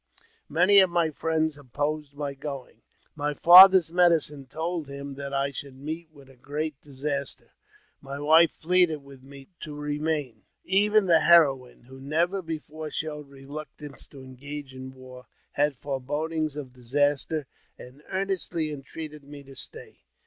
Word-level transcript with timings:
Many 0.49 0.79
of 0.79 0.89
my 0.89 1.11
friends 1.11 1.59
opposed 1.59 2.15
my 2.15 2.33
going. 2.33 2.81
My 3.15 3.35
father's 3.35 3.91
medicine 3.91 4.47
told 4.47 4.87
him 4.87 5.13
that 5.13 5.31
I 5.31 5.51
should 5.51 5.75
meet 5.77 6.09
with 6.11 6.27
a 6.27 6.35
great 6.35 6.81
disaster. 6.81 7.51
My 8.01 8.19
wife 8.19 8.59
pleaded 8.59 9.03
with 9.03 9.21
me 9.21 9.49
to 9.59 9.75
remain. 9.75 10.41
Even 10.63 11.05
the 11.05 11.19
heroine, 11.19 11.83
who 11.83 12.01
never 12.01 12.41
be 12.41 12.57
fore 12.57 12.89
showed 12.89 13.29
reluctance 13.29 14.07
to 14.07 14.23
engage 14.23 14.73
in 14.73 14.95
war, 14.95 15.27
had 15.51 15.75
forebodings 15.77 16.55
of 16.57 16.73
disaster, 16.73 17.45
and 17.77 18.01
earnestly 18.09 18.71
entreated 18.71 19.23
me 19.23 19.43
to 19.43 19.55
stay. 19.55 19.99